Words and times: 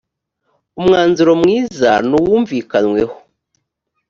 umwanzuro 0.79 1.31
mwiza 1.41 1.91
nuwumvikanyweho. 2.07 3.13